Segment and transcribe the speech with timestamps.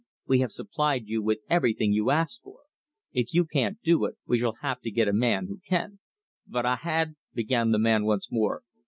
[0.25, 2.61] We have supplied you with everything you asked for.
[3.13, 5.99] If you can't do it, we shall have to get a man who can."
[6.47, 8.63] "But I had" began the man once more.